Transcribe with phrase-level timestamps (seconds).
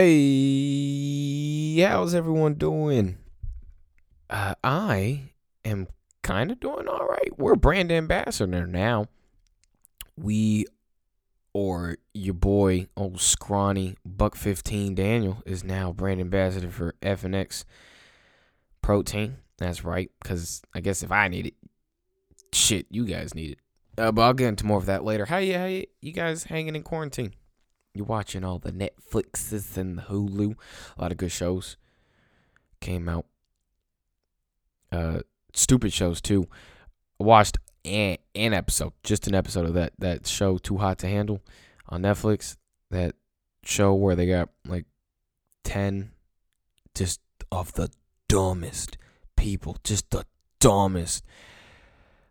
[0.00, 3.18] Hey, how's everyone doing?
[4.30, 5.32] Uh, I
[5.64, 5.88] am
[6.22, 7.36] kind of doing all right.
[7.36, 9.06] We're brand ambassador now.
[10.16, 10.66] We,
[11.52, 17.64] or your boy, old scrawny Buck 15 Daniel, is now brand ambassador for FNX
[18.80, 19.38] Protein.
[19.56, 21.54] That's right, because I guess if I need it,
[22.52, 23.58] shit, you guys need it.
[24.00, 25.24] Uh, but I'll get into more of that later.
[25.24, 27.34] How you, how you, you guys hanging in quarantine?
[27.98, 30.54] You're watching all the Netflixes and the Hulu.
[30.96, 31.76] A lot of good shows
[32.80, 33.26] came out.
[34.92, 36.46] Uh, stupid shows too.
[37.20, 41.08] I watched an, an episode, just an episode of that that show, Too Hot to
[41.08, 41.42] Handle,
[41.88, 42.56] on Netflix.
[42.92, 43.16] That
[43.64, 44.86] show where they got like
[45.64, 46.12] ten,
[46.94, 47.18] just
[47.50, 47.90] of the
[48.28, 48.96] dumbest
[49.36, 50.24] people, just the
[50.60, 51.24] dumbest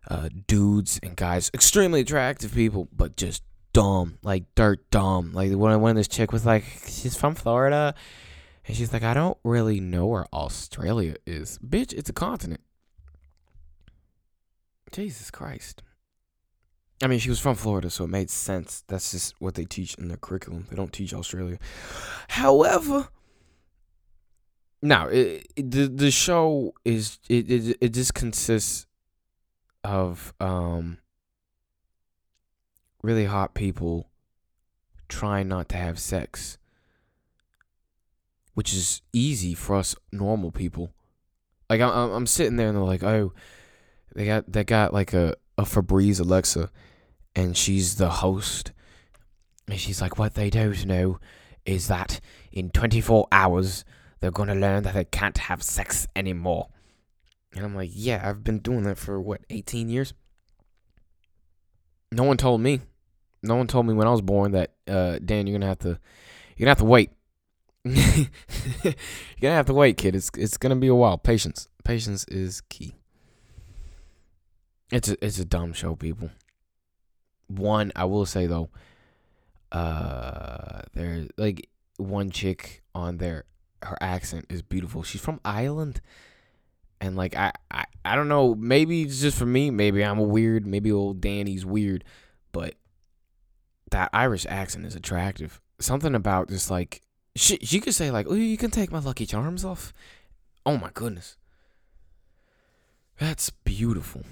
[0.08, 3.42] uh, dudes and guys, extremely attractive people, but just
[3.78, 5.32] dumb, like dirt dumb.
[5.32, 7.94] Like when when this chick was like, she's from Florida,
[8.66, 11.92] and she's like, I don't really know where Australia is, bitch.
[11.92, 12.60] It's a continent.
[14.90, 15.82] Jesus Christ.
[17.00, 18.82] I mean, she was from Florida, so it made sense.
[18.88, 20.66] That's just what they teach in their curriculum.
[20.68, 21.58] They don't teach Australia.
[22.28, 23.08] However,
[24.82, 28.86] now it, it, the the show is it, it it just consists
[29.84, 30.98] of um
[33.02, 34.08] really hot people
[35.08, 36.58] trying not to have sex,
[38.54, 40.92] which is easy for us normal people.
[41.70, 43.32] Like I'm, I'm sitting there and they're like, oh,
[44.14, 46.70] they got they got like a a Febreze Alexa,
[47.34, 48.72] and she's the host,
[49.66, 51.18] and she's like, what they don't know
[51.66, 53.84] is that in 24 hours
[54.20, 56.68] they're gonna learn that they can't have sex anymore.
[57.54, 60.14] And I'm like, yeah, I've been doing that for what 18 years.
[62.10, 62.80] No one told me.
[63.42, 65.98] No one told me when I was born that uh, Dan, you're gonna have to,
[66.56, 67.10] you're gonna have to wait.
[67.84, 68.24] you're
[69.40, 70.16] gonna have to wait, kid.
[70.16, 71.18] It's it's gonna be a while.
[71.18, 72.94] Patience, patience is key.
[74.90, 76.30] It's a it's a dumb show, people.
[77.46, 78.70] One, I will say though,
[79.70, 83.44] uh, there's like one chick on there.
[83.82, 85.02] Her accent is beautiful.
[85.04, 86.00] She's from Ireland
[87.00, 90.22] and like I, I I don't know, maybe it's just for me, maybe I'm a
[90.22, 92.04] weird, maybe old Danny's weird,
[92.52, 92.74] but
[93.90, 95.60] that Irish accent is attractive.
[95.78, 97.02] Something about just like
[97.36, 99.92] she she could say like, "Oh, you can take my lucky charms off."
[100.66, 101.36] Oh my goodness.
[103.18, 104.22] That's beautiful.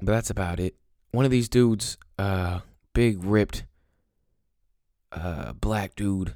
[0.00, 0.74] But that's about it.
[1.10, 2.60] One of these dudes, uh
[2.94, 3.64] big ripped
[5.12, 6.34] uh black dude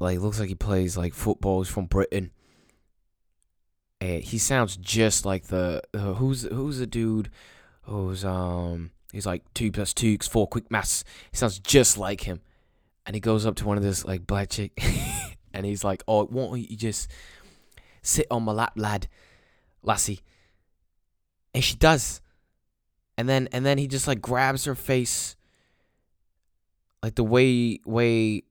[0.00, 1.62] like looks like he plays like football.
[1.62, 2.30] He's from Britain
[4.04, 7.30] he sounds just like the uh, who's who's the dude
[7.82, 11.04] who's um he's like two plus two equals four quick maths.
[11.30, 12.40] He sounds just like him,
[13.06, 14.72] and he goes up to one of this like black chick,
[15.54, 17.10] and he's like, "Oh, won't you just
[18.02, 19.08] sit on my lap, lad,
[19.82, 20.20] lassie?"
[21.54, 22.20] And she does,
[23.16, 25.36] and then and then he just like grabs her face,
[27.02, 28.42] like the way way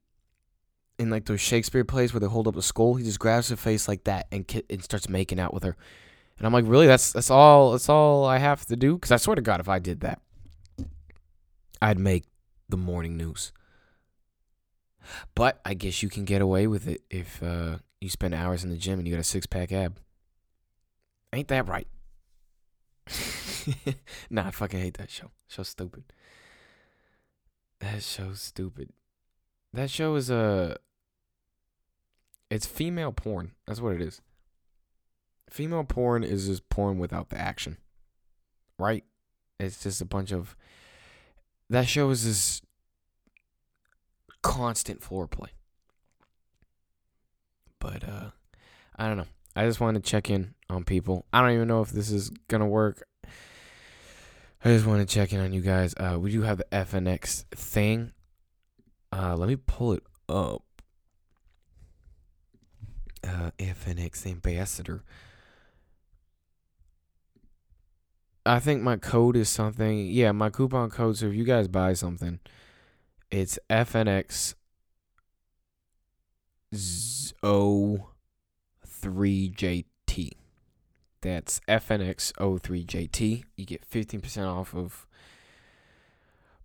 [1.04, 3.56] in like those Shakespeare plays where they hold up a skull, he just grabs her
[3.56, 5.76] face like that and ki- and starts making out with her.
[6.38, 6.88] And I'm like, really?
[6.88, 7.72] That's that's all.
[7.72, 8.96] That's all I have to do.
[8.96, 10.20] Because I swear to God, if I did that,
[11.82, 12.24] I'd make
[12.70, 13.52] the morning news.
[15.36, 18.70] But I guess you can get away with it if uh, you spend hours in
[18.70, 20.00] the gym and you got a six pack ab.
[21.34, 21.88] Ain't that right?
[24.30, 25.32] nah, I fucking hate that show.
[25.48, 26.04] Show's stupid.
[27.80, 28.90] That show's stupid.
[29.74, 30.78] That show is a.
[32.54, 33.54] It's female porn.
[33.66, 34.22] That's what it is.
[35.50, 37.78] Female porn is just porn without the action,
[38.78, 39.04] right?
[39.60, 40.56] It's just a bunch of.
[41.72, 42.64] That show is just
[44.44, 45.48] constant foreplay.
[47.80, 48.30] But uh,
[48.98, 49.26] I don't know.
[49.56, 51.26] I just wanted to check in on people.
[51.34, 53.02] I don't even know if this is gonna work.
[54.64, 55.96] I just want to check in on you guys.
[55.98, 58.12] Uh, we do have the FNX thing.
[59.12, 60.64] Uh, let me pull it up.
[63.24, 65.04] Uh, FNX ambassador.
[68.46, 70.08] I think my code is something.
[70.08, 71.18] Yeah, my coupon code.
[71.18, 72.42] So if you guys buy something,
[73.32, 74.56] it's FNX
[77.44, 80.32] O3JT.
[81.22, 83.44] That's FNX O3JT.
[83.56, 85.08] You get 15% off of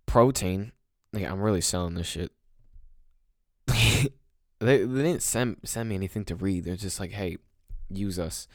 [0.05, 0.73] protein.
[1.13, 2.33] Like, I'm really selling this shit.
[4.59, 6.65] They they didn't send send me anything to read.
[6.65, 7.37] They're just like, hey,
[7.89, 8.47] use us.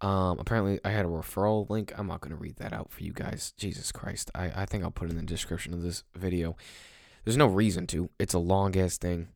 [0.00, 1.92] Um, apparently I had a referral link.
[1.96, 3.52] I'm not gonna read that out for you guys.
[3.56, 4.30] Jesus Christ.
[4.34, 6.56] I, I think I'll put it in the description of this video.
[7.24, 8.10] There's no reason to.
[8.18, 9.28] It's a long ass thing.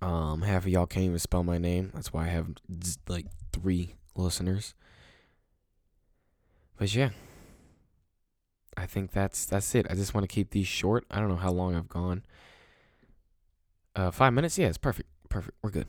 [0.00, 1.90] Um, half of y'all can't even spell my name.
[1.94, 2.48] That's why I have
[3.08, 4.74] like three listeners.
[6.76, 7.10] But yeah,
[8.76, 9.86] I think that's that's it.
[9.90, 11.04] I just want to keep these short.
[11.10, 12.22] I don't know how long I've gone.
[13.98, 14.56] Uh, five minutes.
[14.56, 15.08] Yeah, it's perfect.
[15.28, 15.56] Perfect.
[15.60, 15.88] We're good.